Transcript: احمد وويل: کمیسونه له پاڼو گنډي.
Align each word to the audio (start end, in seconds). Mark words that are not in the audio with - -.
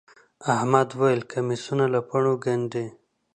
احمد 0.53 0.89
وويل: 0.97 1.21
کمیسونه 1.31 1.85
له 1.93 1.99
پاڼو 2.07 2.33
گنډي. 2.43 2.85